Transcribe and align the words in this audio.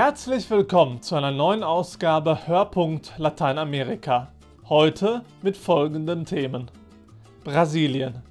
Herzlich 0.00 0.48
willkommen 0.48 1.02
zu 1.02 1.16
einer 1.16 1.32
neuen 1.32 1.64
Ausgabe 1.64 2.46
Hörpunkt 2.46 3.14
Lateinamerika. 3.16 4.28
Heute 4.68 5.24
mit 5.42 5.56
folgenden 5.56 6.24
Themen. 6.24 6.70
Brasilien. 7.42 8.22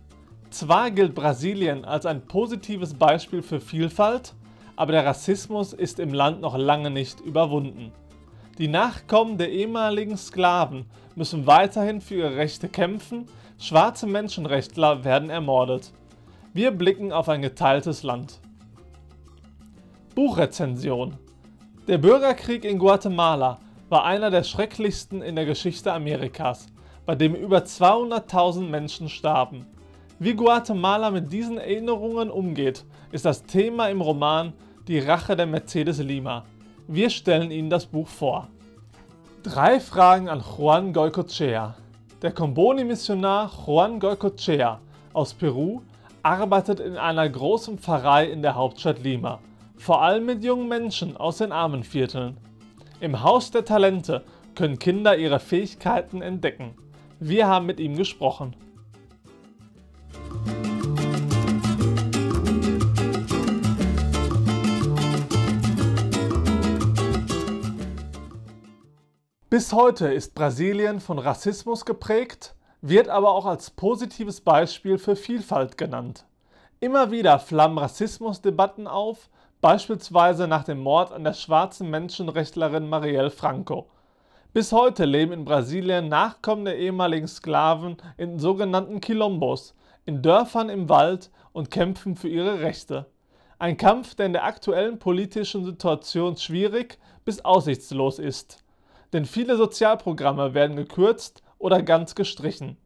Zwar 0.49 0.91
gilt 0.91 1.13
Brasilien 1.13 1.83
als 1.83 2.05
ein 2.05 2.25
positives 2.25 2.93
Beispiel 2.93 3.41
für 3.41 3.59
Vielfalt, 3.59 4.33
aber 4.77 4.93
der 4.93 5.05
Rassismus 5.05 5.73
ist 5.73 5.99
im 5.99 6.13
Land 6.13 6.39
noch 6.39 6.57
lange 6.57 6.89
nicht 6.89 7.19
überwunden. 7.19 7.91
Die 8.59 8.69
Nachkommen 8.69 9.37
der 9.37 9.51
ehemaligen 9.51 10.15
Sklaven 10.15 10.85
müssen 11.15 11.47
weiterhin 11.47 11.99
für 11.99 12.15
ihre 12.15 12.37
Rechte 12.37 12.69
kämpfen, 12.69 13.25
schwarze 13.59 14.07
Menschenrechtler 14.07 15.03
werden 15.03 15.29
ermordet. 15.29 15.91
Wir 16.53 16.71
blicken 16.71 17.11
auf 17.11 17.27
ein 17.27 17.41
geteiltes 17.41 18.03
Land. 18.03 18.39
Buchrezension 20.15 21.17
Der 21.87 21.97
Bürgerkrieg 21.97 22.65
in 22.65 22.79
Guatemala 22.79 23.59
war 23.87 24.03
einer 24.03 24.29
der 24.29 24.43
schrecklichsten 24.43 25.21
in 25.21 25.37
der 25.37 25.45
Geschichte 25.45 25.93
Amerikas, 25.93 26.67
bei 27.05 27.15
dem 27.15 27.33
über 27.33 27.59
200.000 27.59 28.63
Menschen 28.63 29.07
starben. 29.07 29.65
Wie 30.19 30.33
Guatemala 30.33 31.11
mit 31.11 31.31
diesen 31.31 31.57
Erinnerungen 31.57 32.29
umgeht, 32.29 32.83
ist 33.13 33.23
das 33.23 33.43
Thema 33.43 33.87
im 33.87 34.01
Roman 34.01 34.51
Die 34.89 34.99
Rache 34.99 35.37
der 35.37 35.45
Mercedes 35.45 35.99
Lima. 35.99 36.43
Wir 36.89 37.09
stellen 37.09 37.51
Ihnen 37.51 37.69
das 37.69 37.85
Buch 37.85 38.09
vor. 38.09 38.49
Drei 39.43 39.79
Fragen 39.79 40.27
an 40.27 40.43
Juan 40.43 40.91
Goicochea. 40.91 41.77
Der 42.21 42.33
Comboni-Missionar 42.33 43.49
Juan 43.65 44.01
Goicochea 44.01 44.81
aus 45.13 45.33
Peru 45.33 45.83
arbeitet 46.21 46.81
in 46.81 46.97
einer 46.97 47.29
großen 47.29 47.77
Pfarrei 47.77 48.25
in 48.25 48.41
der 48.41 48.55
Hauptstadt 48.55 49.01
Lima, 49.01 49.39
vor 49.77 50.01
allem 50.01 50.25
mit 50.25 50.43
jungen 50.43 50.67
Menschen 50.67 51.15
aus 51.15 51.37
den 51.37 51.51
armen 51.51 51.83
Vierteln. 51.83 52.37
Im 52.99 53.23
Haus 53.23 53.51
der 53.51 53.63
Talente 53.63 54.23
können 54.55 54.79
Kinder 54.79 55.17
ihre 55.17 55.39
Fähigkeiten 55.39 56.21
entdecken. 56.21 56.73
Wir 57.19 57.47
haben 57.47 57.67
mit 57.67 57.79
ihm 57.79 57.95
gesprochen. 57.95 58.55
Bis 69.49 69.73
heute 69.73 70.13
ist 70.13 70.35
Brasilien 70.35 70.99
von 70.99 71.19
Rassismus 71.19 71.85
geprägt, 71.85 72.55
wird 72.81 73.09
aber 73.09 73.31
auch 73.31 73.45
als 73.45 73.71
positives 73.71 74.41
Beispiel 74.41 74.97
für 74.97 75.15
Vielfalt 75.15 75.77
genannt. 75.77 76.25
Immer 76.79 77.11
wieder 77.11 77.39
flammen 77.39 77.77
Rassismusdebatten 77.77 78.87
auf, 78.87 79.29
beispielsweise 79.61 80.47
nach 80.47 80.63
dem 80.63 80.79
Mord 80.79 81.11
an 81.11 81.23
der 81.23 81.33
schwarzen 81.33 81.89
Menschenrechtlerin 81.89 82.89
Marielle 82.89 83.31
Franco. 83.31 83.89
Bis 84.53 84.71
heute 84.71 85.05
leben 85.05 85.33
in 85.33 85.45
Brasilien 85.45 86.07
Nachkommen 86.07 86.65
der 86.65 86.77
ehemaligen 86.77 87.27
Sklaven 87.27 87.97
in 88.17 88.39
sogenannten 88.39 89.01
Quilombos, 89.01 89.75
in 90.05 90.21
Dörfern 90.21 90.69
im 90.69 90.89
Wald 90.89 91.31
und 91.53 91.71
kämpfen 91.71 92.15
für 92.15 92.29
ihre 92.29 92.61
Rechte. 92.61 93.05
Ein 93.59 93.77
Kampf, 93.77 94.15
der 94.15 94.27
in 94.27 94.33
der 94.33 94.45
aktuellen 94.45 94.99
politischen 94.99 95.65
Situation 95.65 96.37
schwierig 96.37 96.97
bis 97.25 97.43
aussichtslos 97.43 98.19
ist 98.19 98.63
denn 99.13 99.25
viele 99.25 99.57
Sozialprogramme 99.57 100.53
werden 100.53 100.75
gekürzt 100.75 101.41
oder 101.57 101.81
ganz 101.81 102.15
gestrichen. 102.15 102.77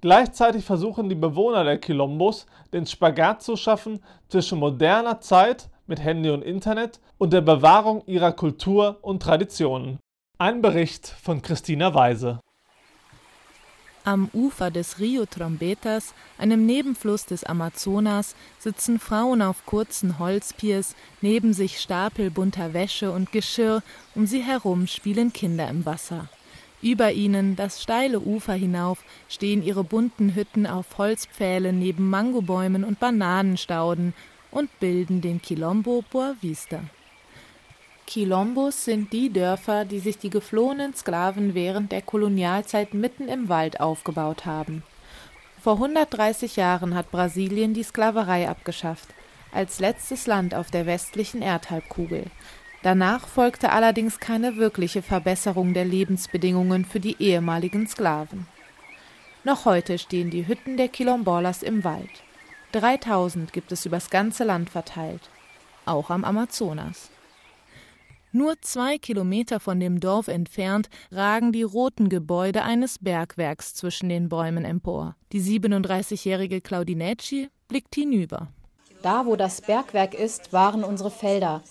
Gleichzeitig 0.00 0.64
versuchen 0.64 1.08
die 1.08 1.14
Bewohner 1.14 1.64
der 1.64 1.78
Quilombos 1.78 2.46
den 2.72 2.86
Spagat 2.86 3.42
zu 3.42 3.56
schaffen 3.56 4.00
zwischen 4.28 4.58
moderner 4.58 5.20
Zeit 5.20 5.70
mit 5.86 6.00
Handy 6.02 6.30
und 6.30 6.42
Internet 6.42 7.00
und 7.18 7.32
der 7.32 7.40
Bewahrung 7.40 8.02
ihrer 8.06 8.32
Kultur 8.32 8.98
und 9.02 9.22
Traditionen. 9.22 9.98
Ein 10.38 10.62
Bericht 10.62 11.06
von 11.06 11.42
Christina 11.42 11.94
Weise. 11.94 12.40
Am 14.04 14.30
Ufer 14.32 14.70
des 14.70 15.00
Rio 15.00 15.26
Trombetas, 15.26 16.14
einem 16.38 16.64
Nebenfluss 16.64 17.26
des 17.26 17.42
Amazonas, 17.42 18.36
sitzen 18.58 19.00
Frauen 19.00 19.42
auf 19.42 19.66
kurzen 19.66 20.20
Holzpiers, 20.20 20.94
neben 21.22 21.52
sich 21.52 21.80
Stapel 21.80 22.30
bunter 22.30 22.72
Wäsche 22.72 23.10
und 23.10 23.32
Geschirr, 23.32 23.82
um 24.14 24.26
sie 24.26 24.44
herum 24.44 24.86
spielen 24.86 25.32
Kinder 25.32 25.68
im 25.68 25.86
Wasser. 25.86 26.28
Über 26.82 27.10
ihnen, 27.10 27.56
das 27.56 27.82
steile 27.82 28.20
Ufer 28.20 28.52
hinauf, 28.52 29.02
stehen 29.28 29.60
ihre 29.60 29.82
bunten 29.82 30.36
Hütten 30.36 30.68
auf 30.68 30.98
Holzpfählen 30.98 31.76
neben 31.76 32.08
Mangobäumen 32.08 32.84
und 32.84 33.00
Bananenstauden 33.00 34.14
und 34.50 34.78
bilden 34.80 35.20
den 35.20 35.40
Quilombo 35.42 36.04
Boa 36.10 36.34
Vista. 36.40 36.80
Quilombos 38.06 38.84
sind 38.84 39.12
die 39.12 39.32
Dörfer, 39.32 39.84
die 39.84 39.98
sich 39.98 40.18
die 40.18 40.30
geflohenen 40.30 40.94
Sklaven 40.94 41.54
während 41.54 41.90
der 41.90 42.02
Kolonialzeit 42.02 42.94
mitten 42.94 43.28
im 43.28 43.48
Wald 43.48 43.80
aufgebaut 43.80 44.46
haben. 44.46 44.82
Vor 45.60 45.74
130 45.74 46.56
Jahren 46.56 46.94
hat 46.94 47.10
Brasilien 47.10 47.74
die 47.74 47.82
Sklaverei 47.82 48.48
abgeschafft, 48.48 49.08
als 49.52 49.80
letztes 49.80 50.28
Land 50.28 50.54
auf 50.54 50.70
der 50.70 50.86
westlichen 50.86 51.42
Erdhalbkugel. 51.42 52.26
Danach 52.82 53.26
folgte 53.26 53.72
allerdings 53.72 54.20
keine 54.20 54.56
wirkliche 54.56 55.02
Verbesserung 55.02 55.74
der 55.74 55.84
Lebensbedingungen 55.84 56.84
für 56.84 57.00
die 57.00 57.16
ehemaligen 57.18 57.88
Sklaven. 57.88 58.46
Noch 59.42 59.64
heute 59.64 59.98
stehen 59.98 60.30
die 60.30 60.46
Hütten 60.46 60.76
der 60.76 60.88
Quilombolas 60.88 61.64
im 61.64 61.82
Wald. 61.82 62.10
3000 62.80 63.52
gibt 63.52 63.72
es 63.72 63.86
übers 63.86 64.10
ganze 64.10 64.44
Land 64.44 64.70
verteilt, 64.70 65.22
auch 65.86 66.10
am 66.10 66.24
Amazonas. 66.24 67.10
Nur 68.32 68.60
zwei 68.60 68.98
Kilometer 68.98 69.60
von 69.60 69.80
dem 69.80 69.98
Dorf 69.98 70.28
entfernt 70.28 70.90
ragen 71.10 71.52
die 71.52 71.62
roten 71.62 72.10
Gebäude 72.10 72.64
eines 72.64 72.98
Bergwerks 72.98 73.74
zwischen 73.74 74.10
den 74.10 74.28
Bäumen 74.28 74.66
empor. 74.66 75.16
Die 75.32 75.40
37-jährige 75.40 76.60
Claudinecci 76.60 77.48
blickt 77.68 77.94
hinüber. 77.94 78.48
Da, 79.00 79.24
wo 79.24 79.36
das 79.36 79.62
Bergwerk 79.62 80.12
ist, 80.12 80.52
waren 80.52 80.84
unsere 80.84 81.10
Felder. 81.10 81.62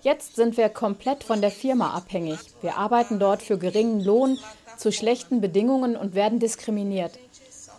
Jetzt 0.00 0.36
sind 0.36 0.56
wir 0.56 0.70
komplett 0.70 1.24
von 1.24 1.42
der 1.42 1.50
Firma 1.50 1.90
abhängig. 1.90 2.38
Wir 2.62 2.78
arbeiten 2.78 3.18
dort 3.18 3.42
für 3.42 3.58
geringen 3.58 4.00
Lohn, 4.00 4.38
zu 4.78 4.92
schlechten 4.92 5.42
Bedingungen 5.42 5.94
und 5.94 6.14
werden 6.14 6.38
diskriminiert. 6.38 7.18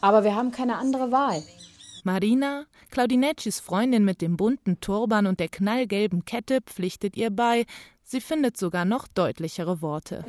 Aber 0.02 0.24
wir 0.24 0.36
haben 0.36 0.52
keine 0.52 0.78
andere 0.78 1.12
Wahl. 1.12 1.42
Marina, 2.06 2.68
Claudineccis 2.92 3.60
Freundin 3.60 4.06
mit 4.06 4.22
dem 4.22 4.38
bunten 4.38 4.80
Turban 4.80 5.26
und 5.26 5.40
der 5.40 5.50
knallgelben 5.50 6.24
Kette, 6.24 6.62
pflichtet 6.62 7.18
ihr 7.18 7.32
bei, 7.32 7.66
Sie 8.04 8.22
findet 8.22 8.58
sogar 8.58 8.86
noch 8.86 9.08
deutlichere 9.08 9.82
Worte. 9.82 10.24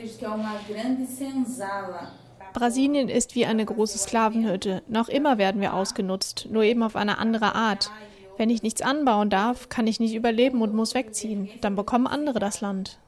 Brasilien 2.54 3.08
ist 3.10 3.34
wie 3.34 3.44
eine 3.44 3.66
große 3.66 3.98
Sklavenhütte. 3.98 4.82
Noch 4.88 5.10
immer 5.10 5.36
werden 5.36 5.60
wir 5.60 5.74
ausgenutzt, 5.74 6.48
nur 6.50 6.62
eben 6.62 6.82
auf 6.82 6.96
eine 6.96 7.18
andere 7.18 7.54
Art. 7.54 7.90
Wenn 8.38 8.48
ich 8.48 8.62
nichts 8.62 8.80
anbauen 8.80 9.28
darf, 9.28 9.68
kann 9.68 9.86
ich 9.86 10.00
nicht 10.00 10.14
überleben 10.14 10.62
und 10.62 10.72
muss 10.72 10.94
wegziehen. 10.94 11.50
Dann 11.60 11.76
bekommen 11.76 12.06
andere 12.06 12.38
das 12.38 12.62
Land. 12.62 12.98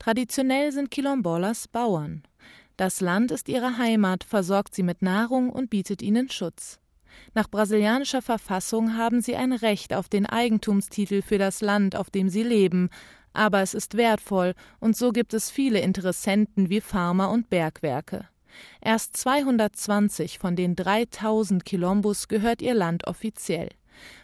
Traditionell 0.00 0.72
sind 0.72 0.90
Quilombolas 0.90 1.68
Bauern. 1.68 2.24
Das 2.78 3.00
Land 3.00 3.32
ist 3.32 3.48
ihre 3.48 3.76
Heimat, 3.76 4.22
versorgt 4.22 4.72
sie 4.72 4.84
mit 4.84 5.02
Nahrung 5.02 5.50
und 5.50 5.68
bietet 5.68 6.00
ihnen 6.00 6.30
Schutz. 6.30 6.78
Nach 7.34 7.48
brasilianischer 7.48 8.22
Verfassung 8.22 8.96
haben 8.96 9.20
sie 9.20 9.34
ein 9.34 9.52
Recht 9.52 9.92
auf 9.92 10.08
den 10.08 10.26
Eigentumstitel 10.26 11.22
für 11.22 11.38
das 11.38 11.60
Land, 11.60 11.96
auf 11.96 12.08
dem 12.08 12.28
sie 12.28 12.44
leben, 12.44 12.88
aber 13.32 13.62
es 13.62 13.74
ist 13.74 13.96
wertvoll, 13.96 14.54
und 14.78 14.96
so 14.96 15.10
gibt 15.10 15.34
es 15.34 15.50
viele 15.50 15.80
Interessenten 15.80 16.70
wie 16.70 16.80
Farmer 16.80 17.30
und 17.30 17.50
Bergwerke. 17.50 18.28
Erst 18.80 19.16
220 19.16 20.38
von 20.38 20.54
den 20.54 20.76
3000 20.76 21.64
Quilombos 21.64 22.28
gehört 22.28 22.62
ihr 22.62 22.74
Land 22.74 23.08
offiziell. 23.08 23.70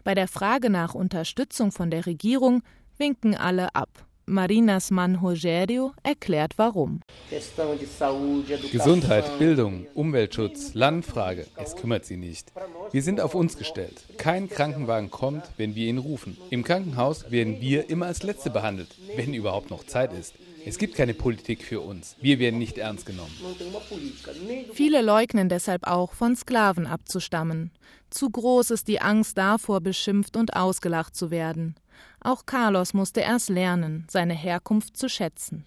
Bei 0.04 0.14
der 0.14 0.28
Frage 0.28 0.70
nach 0.70 0.94
Unterstützung 0.94 1.72
von 1.72 1.90
der 1.90 2.06
Regierung 2.06 2.62
winken 2.98 3.34
alle 3.34 3.74
ab. 3.74 4.06
Marinas 4.26 4.90
Mann 4.90 5.16
Rogério 5.16 5.92
erklärt 6.02 6.54
warum. 6.56 7.00
Gesundheit, 8.72 9.38
Bildung, 9.38 9.86
Umweltschutz, 9.94 10.74
Landfrage, 10.74 11.46
es 11.56 11.76
kümmert 11.76 12.04
sie 12.04 12.16
nicht. 12.16 12.52
Wir 12.92 13.02
sind 13.02 13.20
auf 13.20 13.34
uns 13.34 13.58
gestellt. 13.58 14.04
Kein 14.16 14.48
Krankenwagen 14.48 15.10
kommt, 15.10 15.44
wenn 15.56 15.74
wir 15.74 15.88
ihn 15.88 15.98
rufen. 15.98 16.36
Im 16.50 16.64
Krankenhaus 16.64 17.30
werden 17.30 17.60
wir 17.60 17.90
immer 17.90 18.06
als 18.06 18.22
Letzte 18.22 18.50
behandelt, 18.50 18.88
wenn 19.16 19.34
überhaupt 19.34 19.70
noch 19.70 19.84
Zeit 19.84 20.12
ist. 20.12 20.34
Es 20.66 20.78
gibt 20.78 20.94
keine 20.94 21.12
Politik 21.12 21.62
für 21.62 21.80
uns. 21.80 22.16
Wir 22.22 22.38
werden 22.38 22.58
nicht 22.58 22.78
ernst 22.78 23.04
genommen. 23.04 23.34
Viele 24.72 25.02
leugnen 25.02 25.50
deshalb 25.50 25.86
auch, 25.86 26.14
von 26.14 26.36
Sklaven 26.36 26.86
abzustammen. 26.86 27.70
Zu 28.08 28.30
groß 28.30 28.70
ist 28.70 28.88
die 28.88 29.00
Angst 29.00 29.36
davor, 29.36 29.82
beschimpft 29.82 30.36
und 30.36 30.56
ausgelacht 30.56 31.14
zu 31.14 31.30
werden. 31.30 31.74
Auch 32.24 32.46
Carlos 32.46 32.94
musste 32.94 33.20
erst 33.20 33.50
lernen, 33.50 34.06
seine 34.08 34.32
Herkunft 34.32 34.96
zu 34.96 35.10
schätzen. 35.10 35.66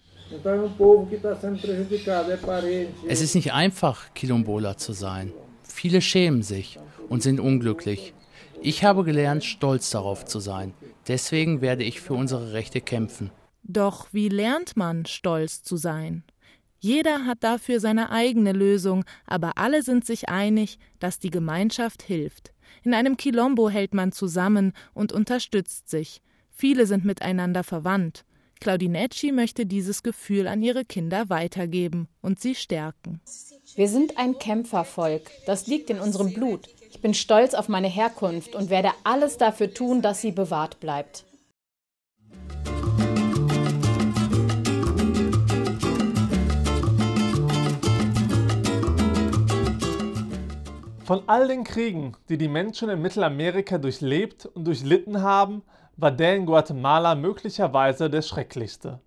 Es 3.08 3.20
ist 3.20 3.34
nicht 3.36 3.52
einfach, 3.52 4.12
Quilombola 4.14 4.76
zu 4.76 4.92
sein. 4.92 5.32
Viele 5.62 6.00
schämen 6.00 6.42
sich 6.42 6.80
und 7.08 7.22
sind 7.22 7.38
unglücklich. 7.38 8.12
Ich 8.60 8.82
habe 8.82 9.04
gelernt, 9.04 9.44
stolz 9.44 9.90
darauf 9.90 10.24
zu 10.24 10.40
sein. 10.40 10.74
Deswegen 11.06 11.60
werde 11.60 11.84
ich 11.84 12.00
für 12.00 12.14
unsere 12.14 12.52
Rechte 12.52 12.80
kämpfen. 12.80 13.30
Doch 13.62 14.08
wie 14.10 14.28
lernt 14.28 14.76
man, 14.76 15.06
stolz 15.06 15.62
zu 15.62 15.76
sein? 15.76 16.24
Jeder 16.80 17.24
hat 17.24 17.44
dafür 17.44 17.78
seine 17.78 18.10
eigene 18.10 18.52
Lösung, 18.52 19.04
aber 19.26 19.58
alle 19.58 19.84
sind 19.84 20.04
sich 20.04 20.28
einig, 20.28 20.80
dass 20.98 21.20
die 21.20 21.30
Gemeinschaft 21.30 22.02
hilft. 22.02 22.52
In 22.82 22.94
einem 22.94 23.16
Quilombo 23.16 23.70
hält 23.70 23.94
man 23.94 24.10
zusammen 24.10 24.72
und 24.92 25.12
unterstützt 25.12 25.88
sich. 25.88 26.20
Viele 26.60 26.86
sind 26.86 27.04
miteinander 27.04 27.62
verwandt. 27.62 28.24
Claudinecci 28.58 29.30
möchte 29.30 29.64
dieses 29.64 30.02
Gefühl 30.02 30.48
an 30.48 30.60
ihre 30.60 30.84
Kinder 30.84 31.30
weitergeben 31.30 32.08
und 32.20 32.40
sie 32.40 32.56
stärken. 32.56 33.20
Wir 33.76 33.86
sind 33.86 34.18
ein 34.18 34.40
Kämpfervolk. 34.40 35.22
Das 35.46 35.68
liegt 35.68 35.88
in 35.88 36.00
unserem 36.00 36.34
Blut. 36.34 36.68
Ich 36.90 37.00
bin 37.00 37.14
stolz 37.14 37.54
auf 37.54 37.68
meine 37.68 37.86
Herkunft 37.86 38.56
und 38.56 38.70
werde 38.70 38.90
alles 39.04 39.38
dafür 39.38 39.72
tun, 39.72 40.02
dass 40.02 40.20
sie 40.20 40.32
bewahrt 40.32 40.80
bleibt. 40.80 41.26
Von 51.04 51.22
all 51.28 51.46
den 51.46 51.62
Kriegen, 51.62 52.16
die 52.28 52.36
die 52.36 52.48
Menschen 52.48 52.88
in 52.88 53.00
Mittelamerika 53.00 53.78
durchlebt 53.78 54.46
und 54.46 54.64
durchlitten 54.64 55.22
haben, 55.22 55.62
war 55.98 56.12
der 56.12 56.36
in 56.36 56.46
Guatemala 56.46 57.16
möglicherweise 57.16 58.08
der 58.08 58.22
schrecklichste. 58.22 59.00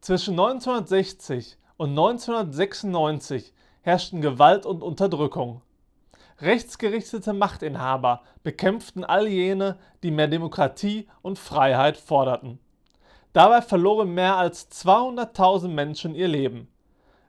Zwischen 0.00 0.32
1960 0.32 1.58
und 1.76 1.90
1996 1.90 3.52
herrschten 3.82 4.22
Gewalt 4.22 4.64
und 4.64 4.82
Unterdrückung. 4.82 5.60
Rechtsgerichtete 6.40 7.34
Machtinhaber 7.34 8.22
bekämpften 8.42 9.04
all 9.04 9.28
jene, 9.28 9.76
die 10.02 10.10
mehr 10.10 10.28
Demokratie 10.28 11.06
und 11.20 11.38
Freiheit 11.38 11.98
forderten. 11.98 12.58
Dabei 13.34 13.60
verloren 13.60 14.14
mehr 14.14 14.36
als 14.36 14.70
200.000 14.70 15.68
Menschen 15.68 16.14
ihr 16.14 16.28
Leben. 16.28 16.68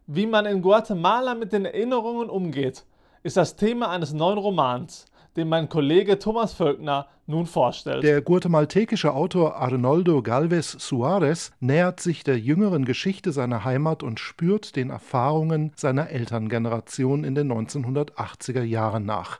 Wie 0.08 0.26
man 0.26 0.46
in 0.46 0.62
Guatemala 0.62 1.36
mit 1.36 1.52
den 1.52 1.66
Erinnerungen 1.66 2.30
umgeht, 2.30 2.86
ist 3.24 3.36
das 3.36 3.58
Thema 3.58 3.90
eines 3.90 4.14
neuen 4.14 4.38
Romans, 4.38 5.06
den 5.36 5.50
mein 5.50 5.70
Kollege 5.70 6.20
Thomas 6.20 6.54
Völkner 6.54 7.08
nun 7.28 7.46
vorstellt. 7.46 8.04
Der 8.04 8.22
guatemaltekische 8.22 9.14
Autor 9.14 9.56
Arnoldo 9.56 10.22
Galvez 10.22 10.72
Suarez 10.80 11.52
nähert 11.60 12.00
sich 12.00 12.24
der 12.24 12.38
jüngeren 12.38 12.86
Geschichte 12.86 13.32
seiner 13.32 13.64
Heimat 13.64 14.04
und 14.04 14.20
spürt 14.20 14.76
den 14.76 14.90
Erfahrungen 14.90 15.72
seiner 15.76 16.10
Elterngeneration 16.10 17.24
in 17.24 17.36
den 17.36 17.52
1980er 17.52 18.64
Jahren 18.64 19.06
nach. 19.06 19.40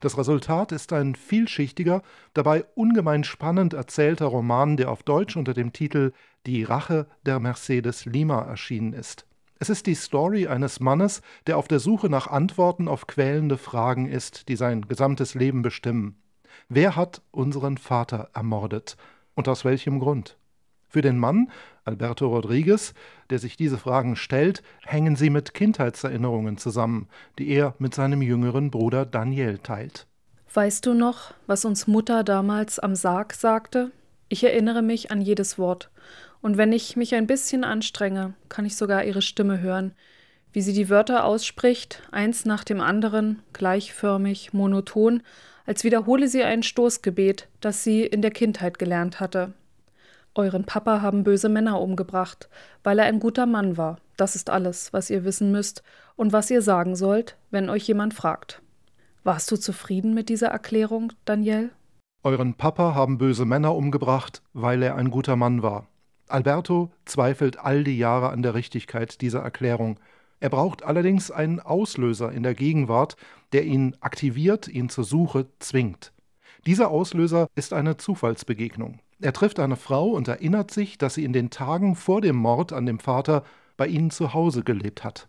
Das 0.00 0.18
Resultat 0.18 0.72
ist 0.72 0.92
ein 0.92 1.14
vielschichtiger, 1.14 2.02
dabei 2.34 2.64
ungemein 2.74 3.24
spannend 3.24 3.72
erzählter 3.72 4.26
Roman, 4.26 4.76
der 4.76 4.90
auf 4.90 5.02
Deutsch 5.02 5.36
unter 5.36 5.54
dem 5.54 5.72
Titel 5.72 6.12
Die 6.46 6.64
Rache 6.64 7.06
der 7.24 7.40
Mercedes 7.40 8.04
Lima 8.04 8.42
erschienen 8.42 8.92
ist. 8.92 9.26
Es 9.62 9.70
ist 9.70 9.86
die 9.86 9.94
Story 9.94 10.48
eines 10.48 10.80
Mannes, 10.80 11.22
der 11.46 11.56
auf 11.56 11.68
der 11.68 11.78
Suche 11.78 12.08
nach 12.08 12.26
Antworten 12.26 12.88
auf 12.88 13.06
quälende 13.06 13.56
Fragen 13.56 14.08
ist, 14.08 14.48
die 14.48 14.56
sein 14.56 14.88
gesamtes 14.88 15.36
Leben 15.36 15.62
bestimmen. 15.62 16.20
Wer 16.68 16.96
hat 16.96 17.22
unseren 17.30 17.78
Vater 17.78 18.28
ermordet 18.34 18.96
und 19.36 19.46
aus 19.46 19.64
welchem 19.64 20.00
Grund? 20.00 20.36
Für 20.88 21.00
den 21.00 21.16
Mann, 21.16 21.48
Alberto 21.84 22.26
Rodriguez, 22.26 22.92
der 23.30 23.38
sich 23.38 23.56
diese 23.56 23.78
Fragen 23.78 24.16
stellt, 24.16 24.64
hängen 24.84 25.14
sie 25.14 25.30
mit 25.30 25.54
Kindheitserinnerungen 25.54 26.56
zusammen, 26.56 27.06
die 27.38 27.48
er 27.48 27.76
mit 27.78 27.94
seinem 27.94 28.20
jüngeren 28.20 28.72
Bruder 28.72 29.06
Daniel 29.06 29.58
teilt. 29.58 30.08
Weißt 30.52 30.86
du 30.86 30.92
noch, 30.92 31.34
was 31.46 31.64
uns 31.64 31.86
Mutter 31.86 32.24
damals 32.24 32.80
am 32.80 32.96
Sarg 32.96 33.32
sagte? 33.32 33.92
Ich 34.28 34.42
erinnere 34.42 34.82
mich 34.82 35.12
an 35.12 35.20
jedes 35.20 35.56
Wort 35.56 35.88
und 36.42 36.58
wenn 36.58 36.72
ich 36.72 36.96
mich 36.96 37.14
ein 37.14 37.26
bisschen 37.26 37.64
anstrenge, 37.64 38.34
kann 38.48 38.66
ich 38.66 38.76
sogar 38.76 39.04
ihre 39.04 39.22
Stimme 39.22 39.60
hören, 39.60 39.92
wie 40.52 40.60
sie 40.60 40.74
die 40.74 40.90
Wörter 40.90 41.24
ausspricht, 41.24 42.02
eins 42.10 42.44
nach 42.44 42.64
dem 42.64 42.80
anderen, 42.80 43.40
gleichförmig, 43.52 44.52
monoton, 44.52 45.22
als 45.64 45.84
wiederhole 45.84 46.28
sie 46.28 46.42
ein 46.42 46.62
Stoßgebet, 46.62 47.48
das 47.60 47.84
sie 47.84 48.04
in 48.04 48.20
der 48.20 48.32
Kindheit 48.32 48.78
gelernt 48.78 49.20
hatte. 49.20 49.54
Euren 50.34 50.64
Papa 50.64 51.00
haben 51.00 51.24
böse 51.24 51.48
Männer 51.48 51.80
umgebracht, 51.80 52.48
weil 52.82 52.98
er 52.98 53.04
ein 53.04 53.20
guter 53.20 53.46
Mann 53.46 53.76
war. 53.76 53.98
Das 54.16 54.34
ist 54.34 54.50
alles, 54.50 54.92
was 54.92 55.10
ihr 55.10 55.24
wissen 55.24 55.52
müsst 55.52 55.82
und 56.16 56.32
was 56.32 56.50
ihr 56.50 56.62
sagen 56.62 56.96
sollt, 56.96 57.36
wenn 57.50 57.70
euch 57.70 57.86
jemand 57.86 58.14
fragt. 58.14 58.60
Warst 59.24 59.50
du 59.50 59.56
zufrieden 59.56 60.14
mit 60.14 60.28
dieser 60.28 60.48
Erklärung, 60.48 61.12
Daniel? 61.24 61.70
Euren 62.24 62.54
Papa 62.54 62.94
haben 62.94 63.18
böse 63.18 63.44
Männer 63.44 63.74
umgebracht, 63.74 64.42
weil 64.52 64.82
er 64.82 64.96
ein 64.96 65.10
guter 65.10 65.36
Mann 65.36 65.62
war. 65.62 65.86
Alberto 66.28 66.90
zweifelt 67.04 67.58
all 67.58 67.84
die 67.84 67.98
Jahre 67.98 68.30
an 68.30 68.42
der 68.42 68.54
Richtigkeit 68.54 69.20
dieser 69.20 69.40
Erklärung. 69.40 69.98
Er 70.40 70.50
braucht 70.50 70.82
allerdings 70.82 71.30
einen 71.30 71.60
Auslöser 71.60 72.32
in 72.32 72.42
der 72.42 72.54
Gegenwart, 72.54 73.16
der 73.52 73.64
ihn 73.64 73.96
aktiviert, 74.00 74.68
ihn 74.68 74.88
zur 74.88 75.04
Suche 75.04 75.46
zwingt. 75.58 76.12
Dieser 76.66 76.90
Auslöser 76.90 77.48
ist 77.54 77.72
eine 77.72 77.96
Zufallsbegegnung. 77.96 79.00
Er 79.20 79.32
trifft 79.32 79.60
eine 79.60 79.76
Frau 79.76 80.08
und 80.10 80.28
erinnert 80.28 80.70
sich, 80.70 80.98
dass 80.98 81.14
sie 81.14 81.24
in 81.24 81.32
den 81.32 81.50
Tagen 81.50 81.94
vor 81.94 82.20
dem 82.20 82.36
Mord 82.36 82.72
an 82.72 82.86
dem 82.86 82.98
Vater 82.98 83.44
bei 83.76 83.86
ihnen 83.86 84.10
zu 84.10 84.34
Hause 84.34 84.62
gelebt 84.62 85.04
hat. 85.04 85.28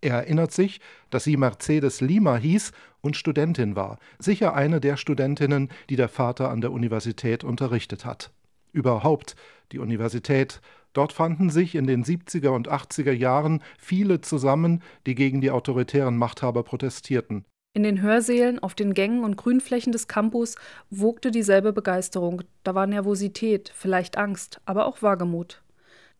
Er 0.00 0.16
erinnert 0.16 0.52
sich, 0.52 0.80
dass 1.08 1.24
sie 1.24 1.36
Mercedes 1.36 2.02
Lima 2.02 2.36
hieß 2.36 2.72
und 3.00 3.16
Studentin 3.16 3.76
war, 3.76 3.98
sicher 4.18 4.54
eine 4.54 4.80
der 4.80 4.98
Studentinnen, 4.98 5.70
die 5.88 5.96
der 5.96 6.08
Vater 6.08 6.50
an 6.50 6.60
der 6.60 6.72
Universität 6.72 7.44
unterrichtet 7.44 8.04
hat. 8.04 8.30
Überhaupt 8.74 9.36
die 9.72 9.78
Universität. 9.78 10.60
Dort 10.92 11.12
fanden 11.12 11.48
sich 11.48 11.76
in 11.76 11.86
den 11.86 12.04
70er 12.04 12.48
und 12.48 12.70
80er 12.70 13.12
Jahren 13.12 13.62
viele 13.78 14.20
zusammen, 14.20 14.82
die 15.06 15.14
gegen 15.14 15.40
die 15.40 15.52
autoritären 15.52 16.18
Machthaber 16.18 16.64
protestierten. 16.64 17.44
In 17.72 17.84
den 17.84 18.02
Hörsälen, 18.02 18.58
auf 18.60 18.74
den 18.74 18.94
Gängen 18.94 19.24
und 19.24 19.36
Grünflächen 19.36 19.92
des 19.92 20.06
Campus 20.06 20.56
wogte 20.90 21.30
dieselbe 21.30 21.72
Begeisterung. 21.72 22.42
Da 22.62 22.74
war 22.74 22.86
Nervosität, 22.86 23.72
vielleicht 23.74 24.18
Angst, 24.18 24.60
aber 24.64 24.86
auch 24.86 25.02
Wagemut. 25.02 25.62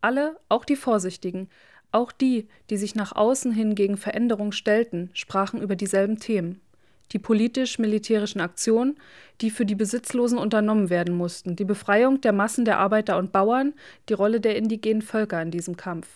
Alle, 0.01 0.37
auch 0.49 0.65
die 0.65 0.75
Vorsichtigen, 0.75 1.49
auch 1.91 2.11
die, 2.11 2.47
die 2.69 2.77
sich 2.77 2.95
nach 2.95 3.15
außen 3.15 3.51
hin 3.51 3.75
gegen 3.75 3.97
Veränderung 3.97 4.51
stellten, 4.51 5.09
sprachen 5.13 5.61
über 5.61 5.75
dieselben 5.75 6.19
Themen 6.19 6.61
die 7.11 7.19
politisch-militärischen 7.19 8.41
Aktionen, 8.41 8.97
die 9.41 9.51
für 9.51 9.65
die 9.65 9.75
Besitzlosen 9.75 10.37
unternommen 10.37 10.89
werden 10.89 11.15
mussten, 11.15 11.55
die 11.55 11.65
Befreiung 11.65 12.21
der 12.21 12.33
Massen 12.33 12.65
der 12.65 12.79
Arbeiter 12.79 13.17
und 13.17 13.31
Bauern, 13.31 13.73
die 14.09 14.13
Rolle 14.13 14.39
der 14.39 14.55
indigenen 14.55 15.01
Völker 15.01 15.41
in 15.41 15.51
diesem 15.51 15.77
Kampf. 15.77 16.07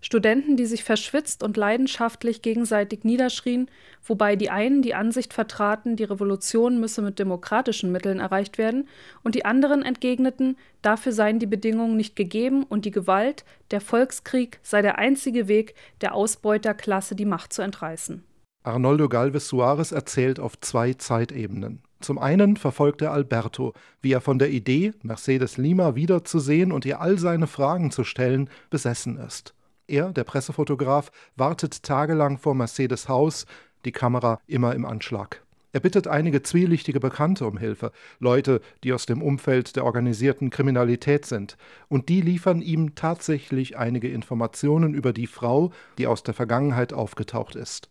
Studenten, 0.00 0.56
die 0.56 0.66
sich 0.66 0.84
verschwitzt 0.84 1.42
und 1.42 1.56
leidenschaftlich 1.56 2.42
gegenseitig 2.42 3.04
niederschrien, 3.04 3.70
wobei 4.04 4.36
die 4.36 4.50
einen 4.50 4.82
die 4.82 4.94
Ansicht 4.94 5.32
vertraten, 5.32 5.96
die 5.96 6.04
Revolution 6.04 6.78
müsse 6.78 7.00
mit 7.00 7.18
demokratischen 7.18 7.90
Mitteln 7.90 8.20
erreicht 8.20 8.58
werden, 8.58 8.88
und 9.22 9.34
die 9.34 9.46
anderen 9.46 9.82
entgegneten, 9.82 10.56
dafür 10.82 11.12
seien 11.12 11.38
die 11.38 11.46
Bedingungen 11.46 11.96
nicht 11.96 12.16
gegeben 12.16 12.64
und 12.64 12.84
die 12.84 12.90
Gewalt, 12.90 13.44
der 13.70 13.80
Volkskrieg 13.80 14.58
sei 14.62 14.82
der 14.82 14.98
einzige 14.98 15.48
Weg, 15.48 15.74
der 16.02 16.14
Ausbeuterklasse 16.14 17.14
die 17.14 17.24
Macht 17.24 17.54
zu 17.54 17.62
entreißen. 17.62 18.22
Arnoldo 18.66 19.10
Galvez 19.10 19.46
Suarez 19.46 19.92
erzählt 19.92 20.40
auf 20.40 20.58
zwei 20.58 20.94
Zeitebenen. 20.94 21.82
Zum 22.00 22.18
einen 22.18 22.56
verfolgt 22.56 23.02
er 23.02 23.12
Alberto, 23.12 23.74
wie 24.00 24.12
er 24.12 24.22
von 24.22 24.38
der 24.38 24.50
Idee, 24.50 24.92
Mercedes 25.02 25.58
Lima 25.58 25.94
wiederzusehen 25.94 26.72
und 26.72 26.86
ihr 26.86 26.98
all 27.02 27.18
seine 27.18 27.46
Fragen 27.46 27.90
zu 27.90 28.04
stellen, 28.04 28.48
besessen 28.70 29.18
ist. 29.18 29.52
Er, 29.86 30.12
der 30.12 30.24
Pressefotograf, 30.24 31.12
wartet 31.36 31.82
tagelang 31.82 32.38
vor 32.38 32.54
Mercedes 32.54 33.06
Haus, 33.06 33.44
die 33.84 33.92
Kamera 33.92 34.40
immer 34.46 34.74
im 34.74 34.86
Anschlag. 34.86 35.42
Er 35.72 35.80
bittet 35.80 36.06
einige 36.06 36.42
zwielichtige 36.42 37.00
Bekannte 37.00 37.46
um 37.46 37.58
Hilfe, 37.58 37.92
Leute, 38.18 38.62
die 38.82 38.94
aus 38.94 39.04
dem 39.04 39.20
Umfeld 39.20 39.76
der 39.76 39.84
organisierten 39.84 40.48
Kriminalität 40.48 41.26
sind, 41.26 41.58
und 41.88 42.08
die 42.08 42.22
liefern 42.22 42.62
ihm 42.62 42.94
tatsächlich 42.94 43.76
einige 43.76 44.08
Informationen 44.08 44.94
über 44.94 45.12
die 45.12 45.26
Frau, 45.26 45.70
die 45.98 46.06
aus 46.06 46.22
der 46.22 46.32
Vergangenheit 46.32 46.94
aufgetaucht 46.94 47.56
ist. 47.56 47.90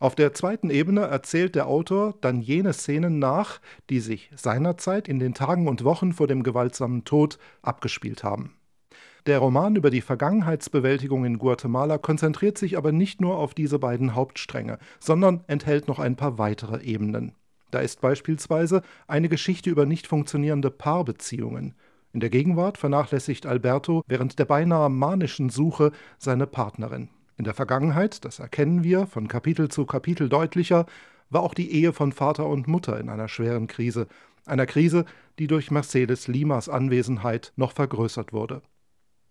Auf 0.00 0.14
der 0.14 0.32
zweiten 0.32 0.70
Ebene 0.70 1.02
erzählt 1.02 1.54
der 1.54 1.66
Autor 1.66 2.14
dann 2.22 2.40
jene 2.40 2.72
Szenen 2.72 3.18
nach, 3.18 3.60
die 3.90 4.00
sich 4.00 4.30
seinerzeit 4.34 5.08
in 5.08 5.18
den 5.18 5.34
Tagen 5.34 5.68
und 5.68 5.84
Wochen 5.84 6.14
vor 6.14 6.26
dem 6.26 6.42
gewaltsamen 6.42 7.04
Tod 7.04 7.38
abgespielt 7.60 8.24
haben. 8.24 8.56
Der 9.26 9.40
Roman 9.40 9.76
über 9.76 9.90
die 9.90 10.00
Vergangenheitsbewältigung 10.00 11.26
in 11.26 11.38
Guatemala 11.38 11.98
konzentriert 11.98 12.56
sich 12.56 12.78
aber 12.78 12.92
nicht 12.92 13.20
nur 13.20 13.36
auf 13.36 13.52
diese 13.52 13.78
beiden 13.78 14.14
Hauptstränge, 14.14 14.78
sondern 15.00 15.44
enthält 15.48 15.86
noch 15.86 15.98
ein 15.98 16.16
paar 16.16 16.38
weitere 16.38 16.82
Ebenen. 16.82 17.32
Da 17.70 17.80
ist 17.80 18.00
beispielsweise 18.00 18.80
eine 19.06 19.28
Geschichte 19.28 19.68
über 19.68 19.84
nicht 19.84 20.06
funktionierende 20.06 20.70
Paarbeziehungen. 20.70 21.74
In 22.14 22.20
der 22.20 22.30
Gegenwart 22.30 22.78
vernachlässigt 22.78 23.44
Alberto 23.44 24.02
während 24.06 24.38
der 24.38 24.46
beinahe 24.46 24.88
manischen 24.88 25.50
Suche 25.50 25.92
seine 26.18 26.46
Partnerin. 26.46 27.10
In 27.40 27.44
der 27.44 27.54
Vergangenheit, 27.54 28.26
das 28.26 28.38
erkennen 28.38 28.84
wir 28.84 29.06
von 29.06 29.26
Kapitel 29.26 29.70
zu 29.70 29.86
Kapitel 29.86 30.28
deutlicher, 30.28 30.84
war 31.30 31.40
auch 31.40 31.54
die 31.54 31.72
Ehe 31.72 31.94
von 31.94 32.12
Vater 32.12 32.44
und 32.44 32.68
Mutter 32.68 33.00
in 33.00 33.08
einer 33.08 33.28
schweren 33.28 33.66
Krise, 33.66 34.08
einer 34.44 34.66
Krise, 34.66 35.06
die 35.38 35.46
durch 35.46 35.70
Mercedes 35.70 36.28
Limas 36.28 36.68
Anwesenheit 36.68 37.54
noch 37.56 37.72
vergrößert 37.72 38.34
wurde. 38.34 38.60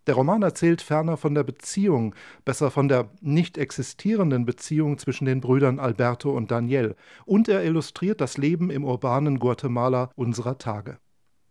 Der 0.08 0.16
Roman 0.16 0.42
erzählt 0.42 0.82
ferner 0.82 1.18
von 1.18 1.36
der 1.36 1.44
Beziehung, 1.44 2.16
besser 2.46 2.72
von 2.72 2.88
der 2.88 3.12
nicht 3.22 3.60
existierenden 3.60 4.44
Beziehung 4.44 4.98
zwischen 4.98 5.26
den 5.26 5.40
Brüdern 5.40 5.78
Alberto 5.78 6.36
und 6.36 6.50
Daniel, 6.50 6.96
und 7.26 7.48
er 7.48 7.64
illustriert 7.64 8.22
das 8.22 8.40
Leben 8.40 8.72
im 8.72 8.86
urbanen 8.86 9.38
Guatemala 9.38 10.10
unserer 10.16 10.58
Tage. 10.58 10.98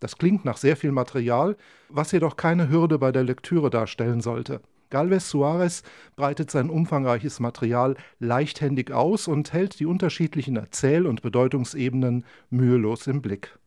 Das 0.01 0.19
klingt 0.19 0.45
nach 0.45 0.57
sehr 0.57 0.77
viel 0.77 0.91
Material, 0.91 1.57
was 1.89 2.11
jedoch 2.11 2.35
keine 2.35 2.69
Hürde 2.69 2.99
bei 2.99 3.13
der 3.13 3.23
Lektüre 3.23 3.71
darstellen 3.71 4.21
sollte. 4.21 4.61
Galvez 4.91 5.29
Suarez 5.29 5.83
breitet 6.17 6.51
sein 6.51 6.71
umfangreiches 6.71 7.41
Material 7.41 7.97
leichthändig 8.21 8.91
aus 8.91 9.29
und 9.29 9.53
hält 9.53 9.81
die 9.81 9.87
unterschiedlichen 9.87 10.57
Erzähl- 10.57 11.07
und 11.07 11.23
Bedeutungsebenen 11.23 12.25
mühelos 12.51 13.07
im 13.07 13.21
Blick. 13.23 13.59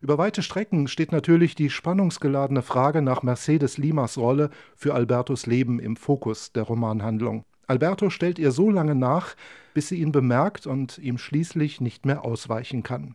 Über 0.00 0.18
weite 0.18 0.42
Strecken 0.42 0.88
steht 0.88 1.12
natürlich 1.12 1.54
die 1.54 1.70
spannungsgeladene 1.70 2.62
Frage 2.62 3.02
nach 3.02 3.22
Mercedes 3.22 3.78
Limas 3.78 4.18
Rolle 4.18 4.50
für 4.74 4.94
Albertos 4.94 5.46
Leben 5.46 5.78
im 5.78 5.94
Fokus 5.94 6.52
der 6.52 6.64
Romanhandlung. 6.64 7.44
Alberto 7.68 8.10
stellt 8.10 8.40
ihr 8.40 8.50
so 8.50 8.68
lange 8.68 8.96
nach, 8.96 9.36
bis 9.74 9.88
sie 9.88 10.00
ihn 10.00 10.10
bemerkt 10.10 10.66
und 10.66 10.98
ihm 10.98 11.18
schließlich 11.18 11.80
nicht 11.80 12.04
mehr 12.04 12.24
ausweichen 12.24 12.82
kann. 12.82 13.14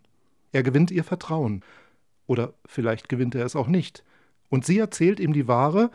Er 0.54 0.64
gewinnt 0.64 0.90
ihr 0.90 1.04
Vertrauen. 1.04 1.62
Oder 2.26 2.54
vielleicht 2.66 3.10
gewinnt 3.10 3.36
er 3.36 3.46
es 3.46 3.56
auch 3.56 3.68
nicht. 3.68 4.04
Und 4.50 4.66
sie 4.66 4.80
erzählt 4.80 5.20
ihm 5.20 5.34
die 5.34 5.48
wahre, 5.48 5.92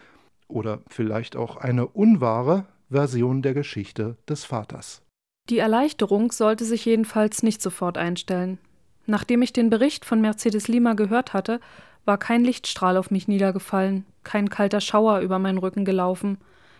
oder 0.53 0.81
vielleicht 0.89 1.37
auch 1.37 1.57
eine 1.57 1.87
unwahre 1.87 2.67
Version 2.91 3.43
der 3.43 3.55
Geschichte 3.55 4.17
des 4.29 4.45
Vaters. 4.45 5.03
Die 5.49 5.59
Erleichterung 5.59 6.31
sollte 6.31 6.65
sich 6.65 6.85
jedenfalls 6.85 7.43
nicht 7.43 7.63
sofort 7.63 7.99
einstellen. 7.99 8.59
Nachdem 9.07 9.43
ich 9.43 9.53
den 9.53 9.71
Bericht 9.71 10.05
von 10.05 10.21
Mercedes 10.21 10.69
Lima 10.69 10.95
gehört 10.95 11.33
hatte, 11.33 11.61
war 12.05 12.19
kein 12.19 12.45
Lichtstrahl 12.45 12.97
auf 12.97 13.11
mich 13.11 13.29
niedergefallen, 13.29 14.05
kein 14.23 14.51
kalter 14.51 14.81
Schauer 14.81 15.21
über 15.21 15.39
meinen 15.39 15.59
Rücken 15.59 15.85
gelaufen. 15.85 16.39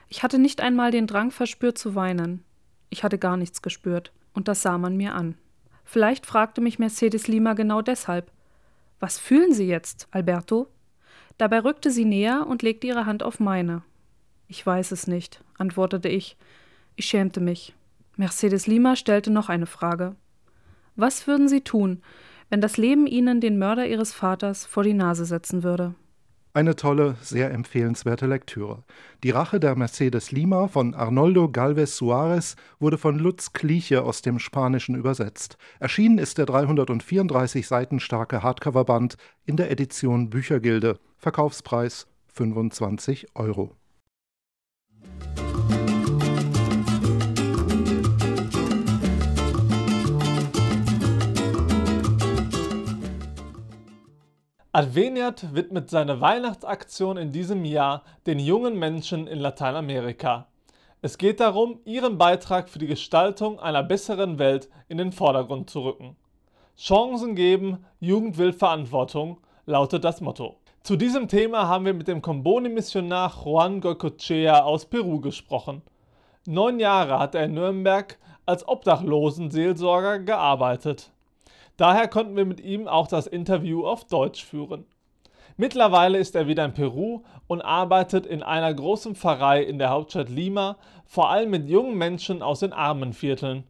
Ich 0.09 0.23
hatte 0.23 0.39
nicht 0.39 0.61
einmal 0.61 0.91
den 0.91 1.07
Drang 1.07 1.31
verspürt 1.31 1.79
zu 1.79 1.95
weinen. 1.95 2.45
Ich 2.91 3.03
hatte 3.03 3.19
gar 3.19 3.37
nichts 3.37 3.63
gespürt, 3.63 4.13
und 4.35 4.49
das 4.49 4.63
sah 4.63 4.79
man 4.79 4.97
mir 4.97 5.15
an. 5.15 5.37
Vielleicht 5.85 6.27
fragte 6.27 6.61
mich 6.61 6.79
Mercedes 6.79 7.27
Lima 7.27 7.55
genau 7.55 7.83
deshalb. 7.83 8.31
Was 9.01 9.19
fühlen 9.19 9.53
Sie 9.53 9.67
jetzt, 9.67 10.07
Alberto? 10.11 10.69
Dabei 11.39 11.61
rückte 11.61 11.91
sie 11.91 12.05
näher 12.05 12.47
und 12.47 12.63
legte 12.63 12.87
ihre 12.87 13.07
Hand 13.07 13.23
auf 13.23 13.41
meine. 13.41 13.83
Ich 14.49 14.65
weiß 14.65 14.93
es 14.93 15.07
nicht, 15.07 15.43
antwortete 15.59 16.09
ich. 16.09 16.37
Ich 16.97 17.07
schämte 17.07 17.41
mich. 17.41 17.75
Mercedes 18.17 18.67
Lima 18.67 18.97
stellte 18.97 19.31
noch 19.31 19.49
eine 19.49 19.67
Frage. 19.67 20.15
Was 20.97 21.27
würden 21.27 21.49
Sie 21.49 21.63
tun, 21.63 22.03
wenn 22.51 22.61
das 22.61 22.77
Leben 22.77 23.07
Ihnen 23.07 23.41
den 23.41 23.59
Mörder 23.59 23.87
Ihres 23.87 24.13
Vaters 24.13 24.67
vor 24.67 24.83
die 24.83 24.93
Nase 24.93 25.25
setzen 25.25 25.63
würde? 25.63 25.95
Eine 26.55 26.77
tolle, 26.77 27.17
sehr 27.23 27.51
empfehlenswerte 27.51 28.27
Lektüre. 28.27 28.85
Die 29.23 29.31
Rache 29.31 29.59
der 29.59 29.75
Mercedes 29.75 30.33
Lima 30.33 30.69
von 30.69 30.95
Arnoldo 30.95 31.49
Galvez 31.49 31.97
Suarez 31.97 32.57
wurde 32.79 32.99
von 32.99 33.19
Lutz 33.19 33.55
Kliche 33.55 34.03
aus 34.03 34.21
dem 34.21 34.39
Spanischen 34.39 34.95
übersetzt. 34.95 35.57
Erschienen 35.81 36.19
ist 36.19 36.37
der 36.37 36.45
334 36.45 37.67
Seiten 37.67 38.01
starke 38.01 38.43
Hardcoverband 38.43 39.17
in 39.47 39.57
der 39.57 39.71
Edition 39.71 40.29
Büchergilde. 40.29 40.99
Verkaufspreis 41.17 42.07
25 42.35 43.29
Euro. 43.35 43.75
Adveniat 54.75 55.55
widmet 55.55 55.91
seine 55.91 56.23
Weihnachtsaktion 56.23 57.19
in 57.19 57.31
diesem 57.31 57.67
Jahr 57.67 58.05
den 58.25 58.39
jungen 58.39 58.79
Menschen 58.79 59.27
in 59.27 59.39
Lateinamerika. 59.39 60.47
Es 61.03 61.19
geht 61.19 61.41
darum, 61.41 61.81
ihren 61.85 62.17
Beitrag 62.17 62.71
für 62.71 62.79
die 62.79 62.87
Gestaltung 62.87 63.61
einer 63.61 63.83
besseren 63.83 64.39
Welt 64.39 64.71
in 64.89 64.97
den 64.97 65.13
Vordergrund 65.13 65.69
zu 65.69 65.81
rücken. 65.81 66.17
Chancen 66.79 67.35
geben, 67.35 67.85
Jugend 68.01 68.39
will 68.39 68.55
Verantwortung, 68.55 69.41
lautet 69.67 70.05
das 70.05 70.23
Motto. 70.23 70.57
Zu 70.83 70.97
diesem 70.97 71.29
Thema 71.29 71.69
haben 71.69 71.85
wir 71.85 71.93
mit 71.93 72.09
dem 72.09 72.23
Comboni-Missionar 72.23 73.45
Juan 73.45 73.83
Goicochea 73.83 74.63
aus 74.63 74.87
Peru 74.87 75.21
gesprochen. 75.21 75.83
Neun 76.47 76.81
Jahre 76.81 77.19
hat 77.19 77.35
er 77.35 77.45
in 77.45 77.53
Nürnberg 77.53 78.17
als 78.47 78.67
Obdachlosenseelsorger 78.67 80.21
gearbeitet. 80.21 81.11
Daher 81.77 82.09
konnten 82.09 82.37
wir 82.37 82.45
mit 82.45 82.61
ihm 82.61 82.89
auch 82.89 83.09
das 83.09 83.27
Interview 83.27 83.87
auf 83.87 84.05
Deutsch 84.05 84.45
führen. 84.45 84.85
Mittlerweile 85.57 86.19
ist 86.19 86.35
er 86.35 86.47
wieder 86.47 86.65
in 86.65 86.73
Peru 86.73 87.23
und 87.47 87.61
arbeitet 87.61 88.27
in 88.27 88.43
einer 88.43 88.73
großen 88.73 89.15
Pfarrei 89.15 89.63
in 89.63 89.79
der 89.79 89.91
Hauptstadt 89.91 90.31
Lima, 90.31 90.77
vor 91.05 91.31
allem 91.31 91.51
mit 91.51 91.69
jungen 91.69 91.97
Menschen 91.97 92.43
aus 92.43 92.61
den 92.61 92.73
Armenvierteln. 92.73 93.65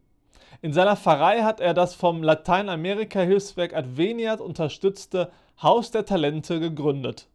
In 0.61 0.73
seiner 0.73 0.97
Pfarrei 0.97 1.43
hat 1.43 1.61
er 1.61 1.75
das 1.75 1.95
vom 1.95 2.23
Lateinamerika-Hilfswerk 2.23 3.75
Adveniat 3.75 4.41
unterstützte 4.41 5.33
Haus 5.61 5.91
der 5.91 6.07
Talente 6.07 6.61
gegründet. 6.61 7.29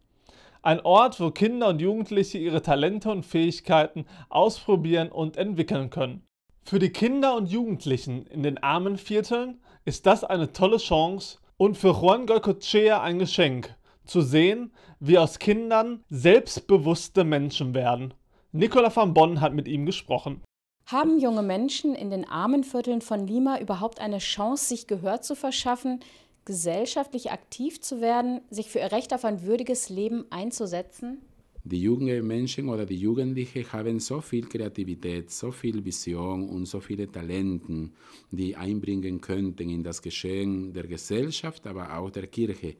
Ein 0.62 0.80
Ort, 0.82 1.20
wo 1.20 1.32
Kinder 1.32 1.68
und 1.68 1.82
Jugendliche 1.82 2.38
ihre 2.38 2.62
Talente 2.62 3.12
und 3.12 3.26
Fähigkeiten 3.26 4.06
ausprobieren 4.30 5.10
und 5.10 5.38
entwickeln 5.38 5.90
können. 5.90 6.24
Für 6.64 6.80
die 6.80 6.92
Kinder 6.92 7.36
und 7.36 7.50
Jugendlichen 7.50 8.26
in 8.26 8.44
den 8.44 8.58
armen 8.58 8.98
Vierteln 8.98 9.60
ist 9.88 10.06
das 10.06 10.26
eine 10.26 10.52
tolle 10.52 10.80
Chance 10.80 11.38
und 11.56 11.78
für 11.78 11.94
Juan 11.94 12.26
Goicochea 12.26 13.02
ein 13.02 13.20
Geschenk, 13.20 13.74
zu 14.06 14.20
sehen, 14.20 14.74
wie 15.00 15.18
aus 15.18 15.40
Kindern 15.40 16.04
selbstbewusste 16.10 17.24
Menschen 17.24 17.74
werden. 17.74 18.14
Nicola 18.52 18.94
van 18.94 19.14
Bonn 19.14 19.40
hat 19.40 19.54
mit 19.54 19.66
ihm 19.66 19.86
gesprochen. 19.86 20.44
Haben 20.88 21.20
junge 21.20 21.42
Menschen 21.42 21.96
in 21.96 22.10
den 22.10 22.28
armen 22.28 22.66
Vierteln 22.66 23.00
von 23.00 23.26
Lima 23.26 23.60
überhaupt 23.60 24.02
eine 24.02 24.18
Chance, 24.18 24.66
sich 24.66 24.88
Gehör 24.88 25.22
zu 25.22 25.36
verschaffen, 25.36 26.02
gesellschaftlich 26.44 27.32
aktiv 27.32 27.80
zu 27.80 28.02
werden, 28.02 28.42
sich 28.50 28.70
für 28.70 28.80
ihr 28.80 28.92
Recht 28.92 29.14
auf 29.14 29.24
ein 29.24 29.44
würdiges 29.44 29.88
Leben 29.88 30.26
einzusetzen? 30.32 31.22
Die 31.70 31.82
jungen 31.82 32.26
Menschen 32.26 32.70
oder 32.70 32.86
die 32.86 32.96
Jugendlichen 32.96 33.70
haben 33.74 34.00
so 34.00 34.22
viel 34.22 34.48
Kreativität, 34.48 35.30
so 35.30 35.52
viel 35.52 35.84
Vision 35.84 36.48
und 36.48 36.66
so 36.66 36.80
viele 36.80 37.12
Talenten, 37.12 37.92
die 38.32 38.56
einbringen 38.56 39.20
könnten 39.20 39.70
in 39.70 39.84
das 39.84 40.02
Geschehen 40.02 40.72
der 40.72 40.88
Gesellschaft, 40.88 41.68
aber 41.68 41.98
auch 41.98 42.10
der 42.10 42.28
Kirche. 42.28 42.76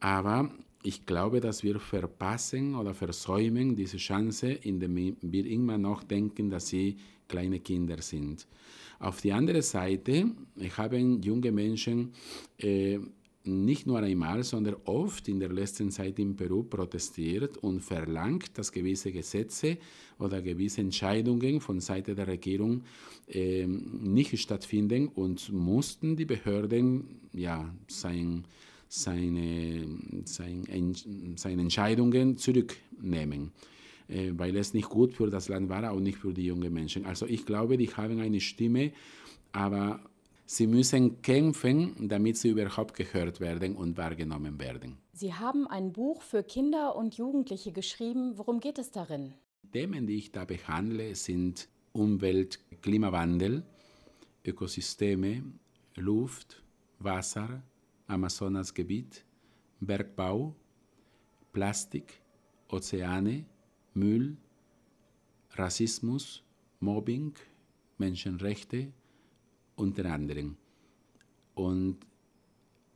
Aber 0.00 0.50
ich 0.82 1.06
glaube, 1.06 1.40
dass 1.40 1.62
wir 1.62 1.80
verpassen 1.80 2.74
oder 2.74 2.92
versäumen 2.92 3.74
diese 3.74 3.96
Chance, 3.96 4.50
indem 4.62 5.16
wir 5.22 5.46
immer 5.46 5.78
noch 5.78 6.04
denken, 6.04 6.50
dass 6.50 6.68
sie 6.68 6.98
kleine 7.28 7.60
Kinder 7.60 8.02
sind. 8.02 8.46
Auf 8.98 9.22
die 9.22 9.32
andere 9.32 9.62
Seite 9.62 10.32
haben 10.76 11.22
junge 11.22 11.50
Menschen 11.50 12.12
äh, 12.58 12.98
nicht 13.48 13.86
nur 13.86 13.98
einmal, 13.98 14.44
sondern 14.44 14.76
oft 14.84 15.28
in 15.28 15.40
der 15.40 15.50
letzten 15.50 15.90
Zeit 15.90 16.18
in 16.18 16.36
Peru 16.36 16.62
protestiert 16.62 17.56
und 17.58 17.80
verlangt, 17.80 18.56
dass 18.56 18.70
gewisse 18.72 19.10
Gesetze 19.12 19.78
oder 20.18 20.42
gewisse 20.42 20.80
Entscheidungen 20.80 21.60
von 21.60 21.80
Seite 21.80 22.14
der 22.14 22.26
Regierung 22.26 22.82
äh, 23.28 23.66
nicht 23.66 24.38
stattfinden 24.38 25.08
und 25.08 25.52
mussten 25.52 26.16
die 26.16 26.24
Behörden 26.24 27.20
ja 27.32 27.72
sein, 27.88 28.44
seine, 28.88 29.86
sein, 30.24 30.94
seine 31.36 31.62
Entscheidungen 31.62 32.36
zurücknehmen. 32.36 33.52
Äh, 34.08 34.32
weil 34.36 34.56
es 34.56 34.72
nicht 34.72 34.88
gut 34.88 35.12
für 35.12 35.28
das 35.28 35.48
Land 35.48 35.68
war, 35.68 35.90
auch 35.90 36.00
nicht 36.00 36.18
für 36.18 36.32
die 36.32 36.46
jungen 36.46 36.72
Menschen. 36.72 37.04
Also 37.04 37.26
ich 37.26 37.44
glaube, 37.44 37.76
die 37.76 37.88
haben 37.88 38.20
eine 38.20 38.40
Stimme, 38.40 38.92
aber 39.52 40.00
sie 40.48 40.66
müssen 40.66 41.20
kämpfen, 41.20 42.08
damit 42.08 42.38
sie 42.38 42.48
überhaupt 42.48 42.94
gehört 42.94 43.38
werden 43.38 43.76
und 43.76 43.98
wahrgenommen 43.98 44.58
werden. 44.58 44.96
Sie 45.12 45.34
haben 45.34 45.66
ein 45.66 45.92
Buch 45.92 46.22
für 46.22 46.42
Kinder 46.42 46.96
und 46.96 47.16
Jugendliche 47.16 47.70
geschrieben. 47.70 48.38
Worum 48.38 48.58
geht 48.58 48.78
es 48.78 48.90
darin? 48.90 49.34
Themen, 49.72 50.06
die 50.06 50.16
ich 50.16 50.32
da 50.32 50.46
behandle, 50.46 51.14
sind 51.14 51.68
Umwelt, 51.92 52.60
Klimawandel, 52.80 53.62
Ökosysteme, 54.44 55.42
Luft, 55.96 56.62
Wasser, 56.98 57.62
Amazonasgebiet, 58.06 59.24
Bergbau, 59.80 60.54
Plastik, 61.52 62.22
Ozeane, 62.68 63.44
Müll, 63.92 64.38
Rassismus, 65.50 66.42
Mobbing, 66.80 67.34
Menschenrechte 67.98 68.92
unter 69.78 70.06
anderem. 70.06 70.56
Und 71.54 71.98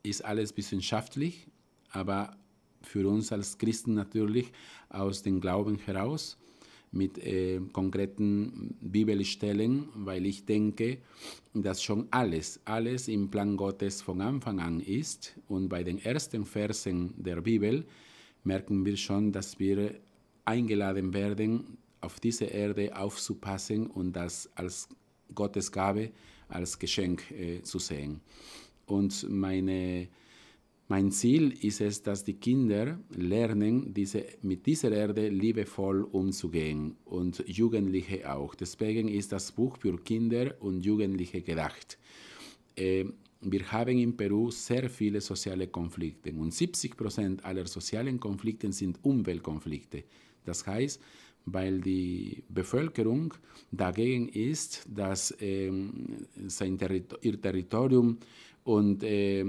ist 0.02 0.24
alles 0.24 0.56
wissenschaftlich, 0.56 1.46
aber 1.90 2.36
für 2.82 3.08
uns 3.08 3.32
als 3.32 3.58
Christen 3.58 3.94
natürlich 3.94 4.52
aus 4.88 5.22
dem 5.22 5.40
Glauben 5.40 5.78
heraus, 5.78 6.36
mit 6.92 7.18
äh, 7.18 7.58
konkreten 7.72 8.76
Bibelstellen, 8.80 9.88
weil 9.94 10.26
ich 10.26 10.44
denke, 10.44 10.98
dass 11.54 11.82
schon 11.82 12.06
alles, 12.10 12.60
alles 12.66 13.08
im 13.08 13.30
Plan 13.30 13.56
Gottes 13.56 14.02
von 14.02 14.20
Anfang 14.20 14.60
an 14.60 14.80
ist. 14.80 15.34
Und 15.48 15.68
bei 15.68 15.82
den 15.82 15.98
ersten 15.98 16.44
Versen 16.44 17.14
der 17.16 17.40
Bibel 17.40 17.86
merken 18.44 18.84
wir 18.84 18.96
schon, 18.98 19.32
dass 19.32 19.58
wir 19.58 19.94
eingeladen 20.44 21.14
werden, 21.14 21.78
auf 22.02 22.20
diese 22.20 22.44
Erde 22.44 22.94
aufzupassen 22.94 23.86
und 23.86 24.12
das 24.12 24.50
als 24.54 24.88
Gottes 25.34 25.72
Gabe, 25.72 26.10
als 26.54 26.78
Geschenk 26.78 27.30
äh, 27.30 27.62
zu 27.62 27.78
sehen. 27.78 28.20
Und 28.86 29.28
meine 29.28 30.08
mein 30.92 31.10
Ziel 31.10 31.52
ist 31.64 31.80
es, 31.80 32.02
dass 32.02 32.22
die 32.22 32.34
Kinder 32.34 32.98
lernen, 33.16 33.94
diese, 33.94 34.26
mit 34.42 34.66
dieser 34.66 34.92
Erde 34.92 35.28
liebevoll 35.28 36.02
umzugehen 36.02 36.96
und 37.06 37.42
Jugendliche 37.46 38.30
auch. 38.30 38.54
Deswegen 38.54 39.08
ist 39.08 39.32
das 39.32 39.52
Buch 39.52 39.78
für 39.78 39.96
Kinder 39.96 40.54
und 40.60 40.84
Jugendliche 40.84 41.40
gedacht. 41.40 41.96
Äh, 42.76 43.06
wir 43.40 43.72
haben 43.72 43.96
in 43.96 44.14
Peru 44.18 44.50
sehr 44.50 44.90
viele 44.90 45.22
soziale 45.22 45.68
Konflikte 45.68 46.30
und 46.32 46.52
70 46.52 46.94
Prozent 46.94 47.42
aller 47.42 47.66
sozialen 47.66 48.20
Konflikte 48.20 48.70
sind 48.70 48.98
Umweltkonflikte. 49.02 50.04
Das 50.44 50.66
heißt, 50.66 51.00
weil 51.46 51.80
die 51.80 52.44
Bevölkerung 52.48 53.34
dagegen 53.70 54.28
ist, 54.28 54.86
dass 54.88 55.34
ähm, 55.40 56.26
sein 56.46 56.78
Territor 56.78 57.18
ihr 57.22 57.40
Territorium 57.40 58.18
und 58.64 59.02
äh, 59.02 59.44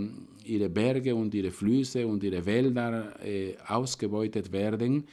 ihre 0.45 0.69
Berge 0.69 1.15
und 1.15 1.33
ihre 1.33 1.51
Flüsse 1.51 2.07
und 2.07 2.23
ihre 2.23 2.45
Wälder 2.45 3.23
äh, 3.23 3.55
ausgebeutet 3.67 4.51
werden, 4.51 5.05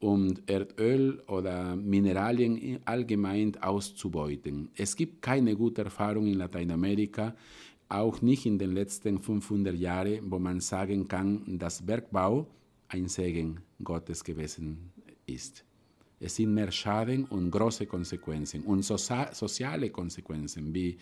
um 0.00 0.34
Erdöl 0.46 1.22
oder 1.26 1.74
Mineralien 1.74 2.80
allgemein 2.84 3.56
auszubeuten. 3.62 4.68
Es 4.76 4.94
gibt 4.94 5.22
keine 5.22 5.56
gute 5.56 5.84
Erfahrung 5.84 6.26
in 6.26 6.34
Lateinamerika, 6.34 7.34
auch 7.88 8.20
nicht 8.20 8.46
in 8.46 8.58
den 8.58 8.72
letzten 8.72 9.18
500 9.18 9.74
Jahren, 9.74 10.30
wo 10.30 10.38
man 10.38 10.60
sagen 10.60 11.08
kann, 11.08 11.58
dass 11.58 11.84
Bergbau 11.86 12.46
ein 12.88 13.08
Segen 13.08 13.60
Gottes 13.82 14.22
gewesen 14.22 14.92
ist. 15.26 15.64
Es 16.18 16.36
sind 16.36 16.54
mehr 16.54 16.72
Schaden 16.72 17.24
und 17.24 17.50
große 17.50 17.86
Konsequenzen 17.86 18.62
und 18.62 18.82
soziale 18.82 19.90
Konsequenzen 19.90 20.72
wie 20.74 20.96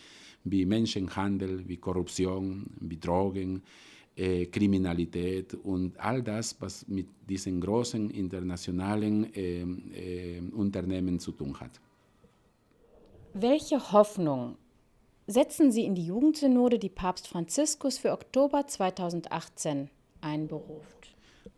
wie 0.45 0.67
Menschenhandel, 0.67 1.67
wie 1.67 1.79
Korruption, 1.79 2.67
wie 2.81 2.99
Drogen, 2.99 3.63
äh, 4.17 4.47
Kriminalität 4.47 5.55
und 5.55 5.99
all 5.99 6.23
das, 6.23 6.57
was 6.61 6.87
mit 6.87 7.09
diesen 7.29 7.61
großen 7.61 8.11
internationalen 8.11 9.35
äh, 9.35 9.63
äh, 9.63 10.41
Unternehmen 10.53 11.19
zu 11.19 11.33
tun 11.33 11.59
hat. 11.59 11.81
Welche 13.33 13.91
Hoffnung 13.91 14.57
setzen 15.27 15.73
Sie 15.73 15.85
in 15.85 15.95
die 15.95 16.07
Jugendsynode, 16.07 16.79
die 16.79 16.91
Papst 16.91 17.27
Franziskus 17.27 17.99
für 17.99 18.13
Oktober 18.13 18.67
2018 18.67 19.91
einberuft? 20.21 21.14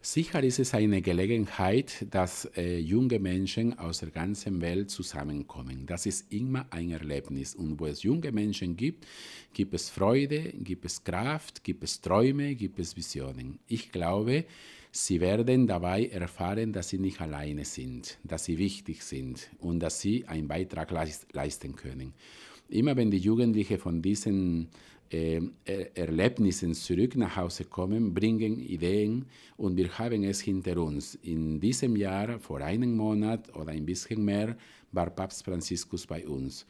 Sicher 0.09 0.41
ist 0.45 0.61
es 0.61 0.73
eine 0.73 1.03
Gelegenheit, 1.03 2.07
dass 2.13 2.45
äh, 2.57 2.79
junge 2.79 3.19
Menschen 3.19 3.77
aus 3.77 3.99
der 3.99 4.11
ganzen 4.11 4.61
Welt 4.61 4.89
zusammenkommen. 4.89 5.85
Das 5.85 6.07
ist 6.07 6.33
immer 6.33 6.65
ein 6.71 6.93
Erlebnis. 6.93 7.57
Und 7.57 7.81
wo 7.81 7.87
es 7.87 8.05
junge 8.05 8.31
Menschen 8.31 8.77
gibt, 8.77 9.05
gibt 9.53 9.75
es 9.75 9.91
Freude, 9.91 10.53
gibt 10.61 10.85
es 10.85 11.03
Kraft, 11.03 11.65
gibt 11.65 11.83
es 11.83 12.01
Träume, 12.01 12.55
gibt 12.55 12.79
es 12.79 12.97
Visionen. 12.97 13.59
Ich 13.67 13.91
glaube, 13.91 14.45
sie 14.93 15.21
werden 15.21 15.67
dabei 15.67 16.07
erfahren, 16.07 16.73
dass 16.73 16.91
sie 16.91 16.99
nicht 16.99 17.21
alleine 17.21 17.65
sind, 17.65 18.17
dass 18.23 18.45
sie 18.45 18.59
wichtig 18.59 19.03
sind 19.03 19.51
und 19.59 19.81
dass 19.81 20.01
sie 20.01 20.25
einen 20.29 20.47
Beitrag 20.47 20.93
leisten 21.33 21.75
können. 21.75 22.15
Immer 22.69 22.97
wenn 22.97 23.11
die 23.11 23.19
Jugendlichen 23.19 23.79
von 23.79 24.03
diesen 24.03 24.69
Erlebnissen 25.11 26.75
zurück 26.75 27.17
nach 27.17 27.37
Hause 27.37 27.65
kommen, 27.65 28.13
bringen 28.15 28.59
Ideen 28.61 29.27
und 29.57 29.77
wir 29.77 29.99
haben 29.99 30.25
es 30.25 30.41
hinter 30.41 30.77
uns. 30.79 31.15
In 31.23 31.61
diesem 31.61 31.97
Jahr, 31.97 32.39
vor 32.39 32.61
einem 32.61 32.97
Monat 32.97 33.55
oder 33.55 33.73
ein 33.73 33.87
bisschen 33.87 34.25
mehr, 34.25 34.57
war 34.93 35.11
Papst 35.11 35.45
Franziskus 35.45 36.07
bei 36.07 36.27
uns 36.27 36.67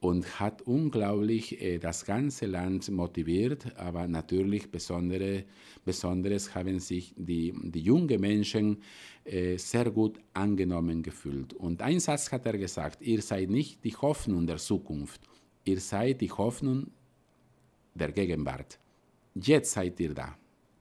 und 0.00 0.38
hat 0.38 0.62
unglaublich 0.62 1.60
äh, 1.60 1.78
das 1.78 2.04
ganze 2.04 2.46
Land 2.46 2.88
motiviert, 2.90 3.76
aber 3.76 4.06
natürlich 4.06 4.70
besondere, 4.70 5.44
Besonderes 5.84 6.54
haben 6.54 6.78
sich 6.78 7.14
die, 7.16 7.54
die 7.62 7.80
jungen 7.80 8.20
Menschen 8.20 8.82
äh, 9.24 9.56
sehr 9.56 9.90
gut 9.90 10.20
angenommen 10.34 11.02
gefühlt. 11.02 11.54
Und 11.54 11.82
ein 11.82 12.00
Satz 12.00 12.30
hat 12.30 12.46
er 12.46 12.58
gesagt, 12.58 13.02
ihr 13.02 13.22
seid 13.22 13.50
nicht 13.50 13.82
die 13.84 13.96
Hoffnung 13.96 14.46
der 14.46 14.58
Zukunft, 14.58 15.22
ihr 15.64 15.80
seid 15.80 16.20
die 16.20 16.30
Hoffnung 16.30 16.88
der 17.94 18.12
Gegenwart. 18.12 18.78
Jetzt 19.34 19.72
seid 19.72 19.98
ihr 20.00 20.14
da. 20.14 20.36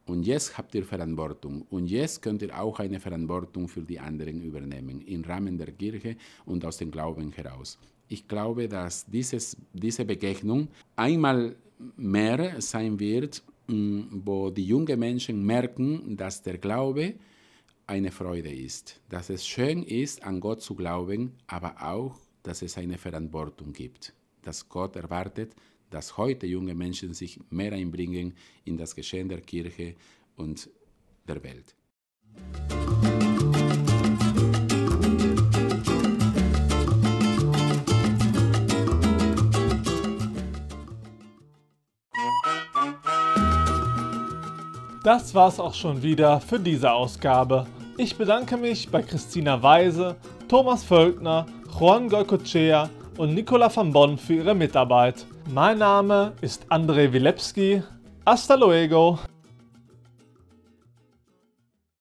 Und 0.06 0.24
jetzt 0.24 0.58
habt 0.58 0.74
ihr 0.74 0.84
Verantwortung. 0.84 1.68
Und 1.70 1.86
jetzt 1.86 2.22
könnt 2.22 2.42
ihr 2.42 2.60
auch 2.60 2.80
eine 2.80 3.00
Verantwortung 3.00 3.68
für 3.68 3.82
die 3.82 4.00
anderen 4.00 4.42
übernehmen, 4.42 5.02
im 5.02 5.24
Rahmen 5.24 5.58
der 5.58 5.72
Kirche 5.72 6.16
und 6.46 6.66
aus 6.66 6.78
dem 6.78 6.90
Glauben 6.90 7.32
heraus. 7.32 7.78
Ich 8.08 8.28
glaube, 8.28 8.68
dass 8.68 9.06
dieses, 9.06 9.56
diese 9.72 10.06
Begegnung 10.06 10.68
einmal 10.96 11.56
mehr 11.96 12.60
sein 12.60 13.00
wird, 13.00 13.44
mm, 13.68 14.02
wo 14.26 14.50
die 14.50 14.66
jungen 14.66 15.00
Menschen 15.00 15.46
merken, 15.46 16.18
dass 16.18 16.42
der 16.42 16.58
Glaube 16.58 17.14
eine 17.86 18.12
Freude 18.12 18.52
ist, 18.52 19.00
dass 19.10 19.30
es 19.30 19.46
schön 19.46 19.84
ist, 19.84 20.24
an 20.24 20.40
Gott 20.40 20.62
zu 20.62 20.74
glauben, 20.76 21.34
aber 21.46 21.76
auch, 21.82 22.20
dass 22.42 22.62
es 22.64 22.78
eine 22.78 22.98
Verantwortung 22.98 23.74
gibt, 23.74 24.14
dass 24.42 24.68
Gott 24.68 24.96
erwartet, 24.96 25.56
dass 25.90 26.18
heute 26.18 26.46
junge 26.48 26.76
Menschen 26.76 27.14
sich 27.14 27.40
mehr 27.50 27.74
einbringen 27.74 28.34
in 28.66 28.78
das 28.78 28.96
Geschehen 28.96 29.30
der 29.30 29.42
Kirche 29.42 29.96
und 30.36 30.70
der 31.28 31.44
Welt. 31.44 31.76
Das 45.04 45.34
war's 45.34 45.60
auch 45.60 45.74
schon 45.74 46.04
wieder 46.04 46.40
für 46.40 46.60
diese 46.60 46.92
Ausgabe. 46.92 47.66
Ich 47.98 48.16
bedanke 48.16 48.58
mich 48.58 48.90
bei 48.90 49.02
Christina 49.02 49.64
Weise, 49.64 50.18
Thomas 50.48 50.84
Völkner, 50.84 51.46
Juan 51.80 52.10
Goicochea 52.10 52.90
und 53.18 53.34
Nicola 53.34 53.76
van 53.76 53.92
Bonn 53.92 54.18
für 54.18 54.36
ihre 54.36 54.54
Mitarbeit. 54.54 55.26
Mein 55.48 55.78
Name 55.80 56.34
ist 56.42 56.66
André 56.72 57.12
Wilepski. 57.12 57.82
Hasta 58.26 58.56
luego! 58.56 59.20